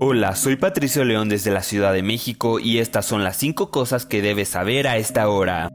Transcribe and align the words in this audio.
Hola, 0.00 0.36
soy 0.36 0.54
Patricio 0.54 1.04
León 1.04 1.28
desde 1.28 1.50
la 1.50 1.64
Ciudad 1.64 1.92
de 1.92 2.04
México 2.04 2.60
y 2.60 2.78
estas 2.78 3.04
son 3.04 3.24
las 3.24 3.36
5 3.36 3.72
cosas 3.72 4.06
que 4.06 4.22
debes 4.22 4.50
saber 4.50 4.86
a 4.86 4.96
esta 4.96 5.28
hora. 5.28 5.72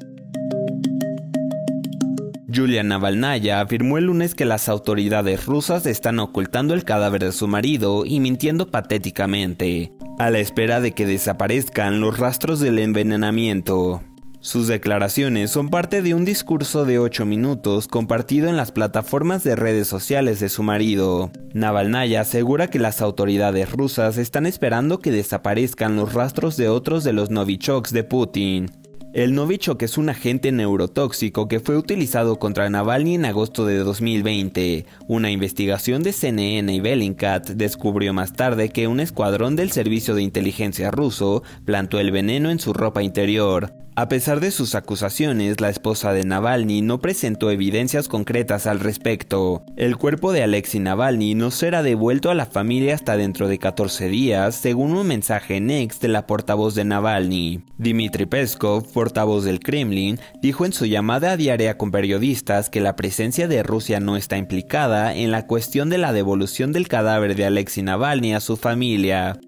Yulia 2.48 2.84
Navalnaya 2.84 3.60
afirmó 3.60 3.98
el 3.98 4.06
lunes 4.06 4.34
que 4.34 4.46
las 4.46 4.70
autoridades 4.70 5.46
rusas 5.46 5.86
están 5.86 6.20
ocultando 6.20 6.74
el 6.74 6.86
cadáver 6.86 7.22
de 7.22 7.32
su 7.34 7.50
marido 7.50 8.06
y 8.06 8.22
mintiendo 8.22 8.72
patéticamente, 8.72 9.92
a 10.20 10.30
la 10.30 10.40
espera 10.40 10.80
de 10.80 10.94
que 10.94 11.06
desaparezcan 11.06 12.00
los 12.00 12.18
rastros 12.18 12.62
del 12.62 12.80
envenenamiento. 12.80 14.04
Sus 14.44 14.68
declaraciones 14.68 15.52
son 15.52 15.70
parte 15.70 16.02
de 16.02 16.14
un 16.14 16.26
discurso 16.26 16.84
de 16.84 17.00
8 17.00 17.26
minutos 17.26 17.88
compartido 17.88 18.50
en 18.50 18.58
las 18.58 18.74
plataformas 18.74 19.42
de 19.46 19.56
redes 19.56 19.88
sociales 19.88 20.42
de 20.42 20.50
su 20.50 20.64
marido. 20.64 21.32
Navalnaya 21.54 22.20
asegura 22.20 22.70
que 22.70 22.78
las 22.78 23.02
autoridades 23.02 23.72
rusas 23.72 24.18
están 24.18 24.46
esperando 24.46 25.00
que 25.00 25.14
desaparezcan 25.14 25.96
los 25.96 26.12
rastros 26.12 26.58
de 26.58 26.68
otros 26.68 27.06
de 27.06 27.14
los 27.14 27.30
Novichoks 27.30 27.94
de 27.94 28.04
Putin. 28.04 28.70
El 29.14 29.34
Novichok 29.34 29.82
es 29.84 29.98
un 29.98 30.10
agente 30.10 30.52
neurotóxico 30.52 31.48
que 31.48 31.62
fue 31.62 31.78
utilizado 31.78 32.38
contra 32.38 32.70
Navalny 32.70 33.16
en 33.16 33.24
agosto 33.24 33.66
de 33.66 33.78
2020. 33.78 34.86
Una 35.08 35.32
investigación 35.32 36.04
de 36.04 36.12
CNN 36.12 36.74
y 36.74 36.82
Bellingcat 36.82 37.52
descubrió 37.52 38.12
más 38.12 38.34
tarde 38.34 38.70
que 38.70 38.88
un 38.90 39.00
escuadrón 39.00 39.56
del 39.56 39.72
servicio 39.72 40.16
de 40.16 40.24
inteligencia 40.24 40.92
ruso 40.92 41.44
plantó 41.64 42.02
el 42.02 42.12
veneno 42.12 42.50
en 42.50 42.60
su 42.60 42.74
ropa 42.74 43.04
interior. 43.04 43.72
A 43.96 44.08
pesar 44.08 44.40
de 44.40 44.50
sus 44.50 44.74
acusaciones, 44.74 45.62
la 45.62 45.70
esposa 45.70 46.14
de 46.14 46.24
Navalny 46.24 46.82
no 46.82 47.00
presentó 47.00 47.52
evidencias 47.52 48.08
concretas 48.08 48.66
al 48.66 48.80
respecto. 48.80 49.64
El 49.78 49.98
cuerpo 49.98 50.32
de 50.32 50.42
Alexei 50.42 50.80
Navalny 50.80 51.36
no 51.36 51.52
será 51.52 51.84
devuelto 51.84 52.32
a 52.32 52.34
la 52.34 52.48
familia 52.48 52.96
hasta 52.96 53.18
dentro 53.18 53.48
de 53.48 53.60
14 53.60 54.10
días, 54.10 54.56
según 54.56 54.94
un 54.94 55.06
mensaje 55.06 55.58
en 55.58 55.70
ex 55.70 56.00
de 56.00 56.08
la 56.08 56.26
portavoz 56.26 56.74
de 56.74 56.86
Navalny. 56.86 57.66
Dmitry 57.78 58.26
Peskov, 58.26 58.92
portavoz 58.92 59.44
del 59.44 59.60
Kremlin, 59.60 60.20
dijo 60.42 60.66
en 60.66 60.74
su 60.74 60.88
llamada 60.88 61.38
diaria 61.38 61.78
con 61.78 61.92
periodistas 61.92 62.72
que 62.72 62.82
la 62.82 62.96
presencia 62.96 63.48
de 63.48 63.62
Rusia 63.62 64.00
no 64.00 64.18
está 64.18 64.38
implicada 64.38 65.14
en 65.14 65.30
la 65.30 65.46
cuestión 65.46 65.92
de 65.92 66.00
la 66.00 66.14
devolución 66.14 66.72
del 66.72 66.88
cadáver 66.88 67.36
de 67.36 67.46
Alexei 67.46 67.84
Navalny 67.84 68.34
a 68.34 68.40
su 68.40 68.58
familia. 68.58 69.40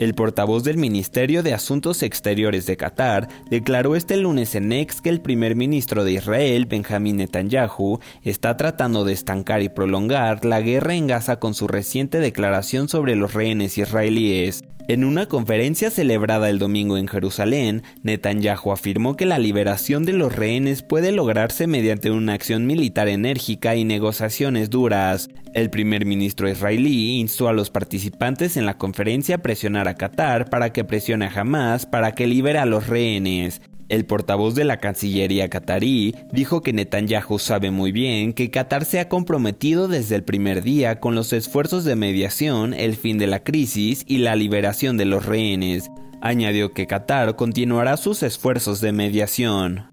El 0.00 0.14
portavoz 0.14 0.64
del 0.64 0.78
Ministerio 0.78 1.42
de 1.42 1.52
Asuntos 1.52 2.02
Exteriores 2.02 2.64
de 2.64 2.78
Qatar 2.78 3.28
declaró 3.50 3.96
este 3.96 4.16
lunes 4.16 4.54
en 4.54 4.72
Ex 4.72 5.02
que 5.02 5.10
el 5.10 5.20
primer 5.20 5.56
ministro 5.56 6.04
de 6.04 6.12
Israel, 6.12 6.64
Benjamin 6.64 7.18
Netanyahu, 7.18 8.00
está 8.22 8.56
tratando 8.56 9.04
de 9.04 9.12
estancar 9.12 9.60
y 9.60 9.68
prolongar 9.68 10.46
la 10.46 10.62
guerra 10.62 10.94
en 10.94 11.06
Gaza 11.06 11.38
con 11.38 11.52
su 11.52 11.68
reciente 11.68 12.18
declaración 12.18 12.88
sobre 12.88 13.14
los 13.14 13.34
rehenes 13.34 13.76
israelíes. 13.76 14.64
En 14.88 15.04
una 15.04 15.26
conferencia 15.26 15.90
celebrada 15.90 16.50
el 16.50 16.58
domingo 16.58 16.96
en 16.96 17.06
Jerusalén, 17.06 17.82
Netanyahu 18.02 18.72
afirmó 18.72 19.16
que 19.16 19.26
la 19.26 19.38
liberación 19.38 20.04
de 20.04 20.12
los 20.12 20.34
rehenes 20.34 20.82
puede 20.82 21.12
lograrse 21.12 21.66
mediante 21.66 22.10
una 22.10 22.32
acción 22.32 22.66
militar 22.66 23.08
enérgica 23.08 23.76
y 23.76 23.84
negociaciones 23.84 24.70
duras. 24.70 25.28
El 25.54 25.70
primer 25.70 26.06
ministro 26.06 26.48
israelí 26.48 27.20
instó 27.20 27.48
a 27.48 27.52
los 27.52 27.70
participantes 27.70 28.56
en 28.56 28.66
la 28.66 28.78
conferencia 28.78 29.36
a 29.36 29.42
presionar 29.42 29.88
a 29.88 29.94
Qatar 29.94 30.50
para 30.50 30.72
que 30.72 30.84
presione 30.84 31.26
a 31.26 31.40
Hamas 31.40 31.86
para 31.86 32.12
que 32.12 32.26
libere 32.26 32.58
a 32.58 32.66
los 32.66 32.88
rehenes. 32.88 33.60
El 33.90 34.04
portavoz 34.04 34.54
de 34.54 34.62
la 34.62 34.76
Cancillería 34.76 35.50
qatarí 35.50 36.14
dijo 36.32 36.62
que 36.62 36.72
Netanyahu 36.72 37.40
sabe 37.40 37.72
muy 37.72 37.90
bien 37.90 38.34
que 38.34 38.52
Qatar 38.52 38.84
se 38.84 39.00
ha 39.00 39.08
comprometido 39.08 39.88
desde 39.88 40.14
el 40.14 40.22
primer 40.22 40.62
día 40.62 41.00
con 41.00 41.16
los 41.16 41.32
esfuerzos 41.32 41.82
de 41.82 41.96
mediación, 41.96 42.72
el 42.72 42.94
fin 42.94 43.18
de 43.18 43.26
la 43.26 43.42
crisis 43.42 44.04
y 44.06 44.18
la 44.18 44.36
liberación 44.36 44.96
de 44.96 45.06
los 45.06 45.26
rehenes. 45.26 45.90
Añadió 46.22 46.72
que 46.72 46.86
Qatar 46.86 47.34
continuará 47.34 47.96
sus 47.96 48.22
esfuerzos 48.22 48.80
de 48.80 48.92
mediación. 48.92 49.89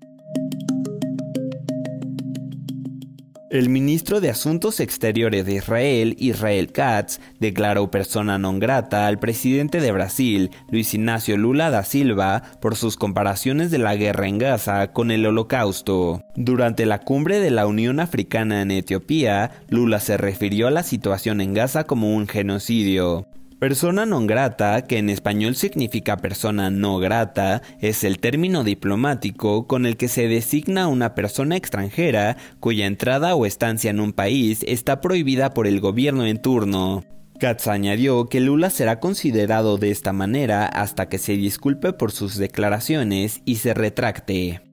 El 3.50 3.70
ministro 3.70 4.20
de 4.20 4.30
Asuntos 4.30 4.82
Exteriores 4.82 5.46
de 5.46 5.54
Israel, 5.54 6.18
Israel 6.20 6.70
Katz, 6.74 7.22
declaró 7.40 7.90
persona 7.90 8.38
non 8.38 8.60
grata 8.60 9.08
al 9.08 9.20
presidente 9.24 9.80
de 9.80 9.94
Brasil, 9.94 10.52
Luis 10.70 10.94
Ignacio 10.94 11.38
Lula 11.38 11.70
da 11.70 11.86
Silva, 11.86 12.44
por 12.60 12.76
sus 12.76 12.98
comparaciones 12.98 13.72
de 13.72 13.78
la 13.78 13.96
guerra 13.96 14.28
en 14.28 14.38
Gaza 14.38 14.92
con 14.92 15.12
el 15.12 15.26
holocausto. 15.26 16.26
Durante 16.36 16.86
la 16.86 17.00
cumbre 17.00 17.40
de 17.40 17.52
la 17.52 17.68
Unión 17.68 18.02
Africana 18.02 18.62
en 18.62 18.72
Etiopía, 18.72 19.52
Lula 19.70 20.02
se 20.02 20.18
refirió 20.18 20.68
a 20.68 20.72
la 20.72 20.84
situación 20.84 21.40
en 21.40 21.54
Gaza 21.54 21.86
como 21.86 22.14
un 22.14 22.28
genocidio. 22.28 23.28
Persona 23.60 24.06
non 24.06 24.28
grata, 24.30 24.86
que 24.86 25.00
en 25.00 25.10
español 25.10 25.56
significa 25.56 26.18
persona 26.18 26.70
no 26.70 27.00
grata, 27.00 27.64
es 27.82 28.04
el 28.04 28.20
término 28.20 28.64
diplomático 28.64 29.66
con 29.66 29.88
el 29.88 29.98
que 29.98 30.10
se 30.10 30.28
designa 30.28 30.84
a 30.84 30.88
una 30.88 31.16
persona 31.16 31.56
extranjera 31.56 32.38
cuya 32.60 32.86
entrada 32.86 33.34
o 33.34 33.48
estancia 33.48 33.90
en 33.90 34.00
un 34.00 34.14
país 34.14 34.64
está 34.68 35.02
prohibida 35.02 35.56
por 35.56 35.66
el 35.66 35.80
gobierno 35.80 36.28
en 36.28 36.40
turno. 36.40 37.04
Katz 37.40 37.68
añadió 37.68 38.28
que 38.28 38.42
Lula 38.42 38.70
será 38.70 39.00
considerado 39.00 39.80
de 39.80 39.90
esta 39.90 40.14
manera 40.14 40.68
hasta 40.68 41.10
que 41.10 41.18
se 41.18 41.34
disculpe 41.34 41.94
por 41.94 42.12
sus 42.12 42.38
declaraciones 42.38 43.42
y 43.44 43.56
se 43.56 43.74
retracte. 43.74 44.67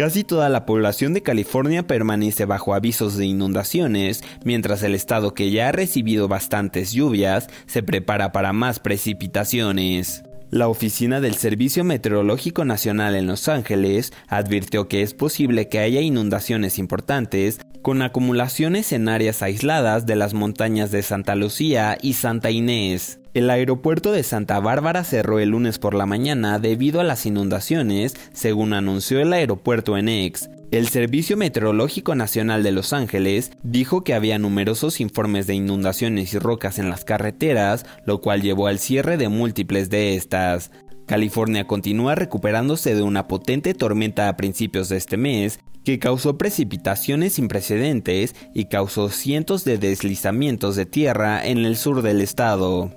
Casi 0.00 0.24
toda 0.24 0.48
la 0.48 0.64
población 0.64 1.12
de 1.12 1.22
California 1.22 1.86
permanece 1.86 2.46
bajo 2.46 2.72
avisos 2.72 3.18
de 3.18 3.26
inundaciones, 3.26 4.24
mientras 4.46 4.82
el 4.82 4.94
estado 4.94 5.34
que 5.34 5.50
ya 5.50 5.68
ha 5.68 5.72
recibido 5.72 6.26
bastantes 6.26 6.92
lluvias 6.92 7.48
se 7.66 7.82
prepara 7.82 8.32
para 8.32 8.54
más 8.54 8.80
precipitaciones. 8.80 10.22
La 10.48 10.68
oficina 10.68 11.20
del 11.20 11.34
Servicio 11.34 11.84
Meteorológico 11.84 12.64
Nacional 12.64 13.14
en 13.14 13.26
Los 13.26 13.46
Ángeles 13.48 14.14
advirtió 14.26 14.88
que 14.88 15.02
es 15.02 15.12
posible 15.12 15.68
que 15.68 15.80
haya 15.80 16.00
inundaciones 16.00 16.78
importantes 16.78 17.60
con 17.82 18.00
acumulaciones 18.00 18.92
en 18.92 19.06
áreas 19.06 19.42
aisladas 19.42 20.06
de 20.06 20.16
las 20.16 20.32
montañas 20.32 20.90
de 20.90 21.02
Santa 21.02 21.34
Lucía 21.34 21.98
y 22.00 22.14
Santa 22.14 22.50
Inés. 22.50 23.19
El 23.32 23.48
aeropuerto 23.48 24.10
de 24.10 24.24
Santa 24.24 24.58
Bárbara 24.58 25.04
cerró 25.04 25.38
el 25.38 25.50
lunes 25.50 25.78
por 25.78 25.94
la 25.94 26.04
mañana 26.04 26.58
debido 26.58 27.00
a 27.00 27.04
las 27.04 27.26
inundaciones, 27.26 28.16
según 28.32 28.72
anunció 28.72 29.20
el 29.20 29.32
aeropuerto 29.32 29.96
en 29.96 30.08
Ex. 30.08 30.50
El 30.72 30.88
Servicio 30.88 31.36
Meteorológico 31.36 32.16
Nacional 32.16 32.64
de 32.64 32.72
Los 32.72 32.92
Ángeles 32.92 33.52
dijo 33.62 34.02
que 34.02 34.14
había 34.14 34.40
numerosos 34.40 35.00
informes 35.00 35.46
de 35.46 35.54
inundaciones 35.54 36.34
y 36.34 36.40
rocas 36.40 36.80
en 36.80 36.90
las 36.90 37.04
carreteras, 37.04 37.86
lo 38.04 38.20
cual 38.20 38.42
llevó 38.42 38.66
al 38.66 38.80
cierre 38.80 39.16
de 39.16 39.28
múltiples 39.28 39.90
de 39.90 40.16
estas. 40.16 40.72
California 41.06 41.68
continúa 41.68 42.16
recuperándose 42.16 42.96
de 42.96 43.02
una 43.02 43.28
potente 43.28 43.74
tormenta 43.74 44.28
a 44.28 44.36
principios 44.36 44.88
de 44.88 44.96
este 44.96 45.16
mes 45.16 45.60
que 45.84 46.00
causó 46.00 46.36
precipitaciones 46.36 47.34
sin 47.34 47.46
precedentes 47.46 48.34
y 48.54 48.64
causó 48.64 49.08
cientos 49.08 49.64
de 49.64 49.78
deslizamientos 49.78 50.74
de 50.74 50.86
tierra 50.86 51.46
en 51.46 51.58
el 51.58 51.76
sur 51.76 52.02
del 52.02 52.22
estado. 52.22 52.92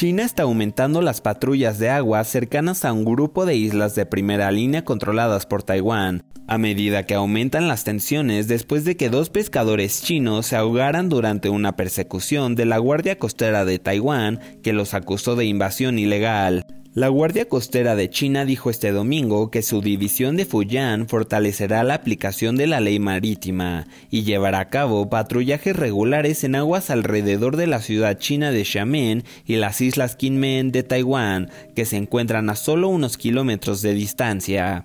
China 0.00 0.22
está 0.22 0.44
aumentando 0.44 1.02
las 1.02 1.20
patrullas 1.20 1.78
de 1.78 1.90
agua 1.90 2.24
cercanas 2.24 2.86
a 2.86 2.92
un 2.94 3.04
grupo 3.04 3.44
de 3.44 3.56
islas 3.56 3.94
de 3.94 4.06
primera 4.06 4.50
línea 4.50 4.82
controladas 4.82 5.44
por 5.44 5.62
Taiwán, 5.62 6.22
a 6.46 6.56
medida 6.56 7.04
que 7.04 7.12
aumentan 7.12 7.68
las 7.68 7.84
tensiones 7.84 8.48
después 8.48 8.86
de 8.86 8.96
que 8.96 9.10
dos 9.10 9.28
pescadores 9.28 10.02
chinos 10.02 10.46
se 10.46 10.56
ahogaran 10.56 11.10
durante 11.10 11.50
una 11.50 11.76
persecución 11.76 12.54
de 12.54 12.64
la 12.64 12.78
Guardia 12.78 13.18
Costera 13.18 13.66
de 13.66 13.78
Taiwán 13.78 14.40
que 14.62 14.72
los 14.72 14.94
acusó 14.94 15.36
de 15.36 15.44
invasión 15.44 15.98
ilegal. 15.98 16.64
La 16.92 17.06
Guardia 17.06 17.48
Costera 17.48 17.94
de 17.94 18.10
China 18.10 18.44
dijo 18.44 18.68
este 18.68 18.90
domingo 18.90 19.52
que 19.52 19.62
su 19.62 19.80
división 19.80 20.36
de 20.36 20.44
Fujian 20.44 21.06
fortalecerá 21.06 21.84
la 21.84 21.94
aplicación 21.94 22.56
de 22.56 22.66
la 22.66 22.80
ley 22.80 22.98
marítima 22.98 23.86
y 24.10 24.24
llevará 24.24 24.58
a 24.58 24.70
cabo 24.70 25.08
patrullajes 25.08 25.76
regulares 25.76 26.42
en 26.42 26.56
aguas 26.56 26.90
alrededor 26.90 27.56
de 27.56 27.68
la 27.68 27.80
ciudad 27.80 28.18
china 28.18 28.50
de 28.50 28.64
Xiamen 28.64 29.22
y 29.46 29.54
las 29.54 29.80
islas 29.80 30.16
Kinmen 30.16 30.72
de 30.72 30.82
Taiwán, 30.82 31.50
que 31.76 31.84
se 31.84 31.96
encuentran 31.96 32.50
a 32.50 32.56
solo 32.56 32.88
unos 32.88 33.16
kilómetros 33.16 33.82
de 33.82 33.94
distancia. 33.94 34.84